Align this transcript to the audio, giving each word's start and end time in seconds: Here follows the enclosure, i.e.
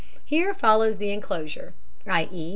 Here 0.25 0.55
follows 0.55 0.97
the 0.97 1.11
enclosure, 1.11 1.75
i.e. 2.07 2.49